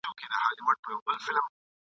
[0.05, 1.41] پاچهي د جهان ورکړې نه مړیږي!.